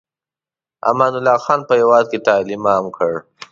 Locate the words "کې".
2.11-2.19